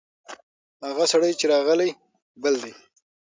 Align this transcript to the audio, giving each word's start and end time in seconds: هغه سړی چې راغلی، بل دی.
هغه 0.87 1.05
سړی 1.11 1.31
چې 1.39 1.45
راغلی، 1.53 1.89
بل 2.41 2.55
دی. 2.63 2.73